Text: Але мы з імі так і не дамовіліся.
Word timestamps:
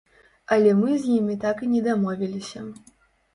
Але 0.55 0.71
мы 0.79 0.95
з 1.03 1.17
імі 1.17 1.35
так 1.43 1.61
і 1.67 1.69
не 1.75 1.83
дамовіліся. 1.89 2.65